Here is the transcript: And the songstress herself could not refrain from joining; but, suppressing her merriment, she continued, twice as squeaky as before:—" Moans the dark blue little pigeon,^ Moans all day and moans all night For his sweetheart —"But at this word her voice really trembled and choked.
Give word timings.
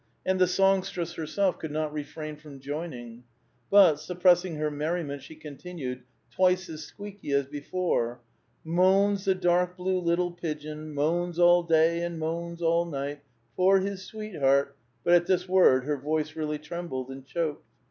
And 0.25 0.39
the 0.41 0.47
songstress 0.47 1.13
herself 1.13 1.59
could 1.59 1.69
not 1.69 1.93
refrain 1.93 2.35
from 2.35 2.59
joining; 2.59 3.23
but, 3.69 3.99
suppressing 3.99 4.55
her 4.55 4.71
merriment, 4.71 5.21
she 5.21 5.35
continued, 5.35 6.01
twice 6.31 6.67
as 6.69 6.83
squeaky 6.83 7.29
as 7.33 7.45
before:—" 7.45 8.19
Moans 8.79 9.25
the 9.25 9.35
dark 9.35 9.77
blue 9.77 9.99
little 9.99 10.31
pigeon,^ 10.31 10.95
Moans 10.95 11.37
all 11.37 11.61
day 11.61 12.01
and 12.01 12.17
moans 12.17 12.63
all 12.63 12.85
night 12.85 13.21
For 13.55 13.79
his 13.79 14.03
sweetheart 14.03 14.75
—"But 15.03 15.13
at 15.13 15.27
this 15.27 15.47
word 15.47 15.83
her 15.85 15.97
voice 15.97 16.35
really 16.35 16.57
trembled 16.57 17.11
and 17.11 17.23
choked. 17.23 17.67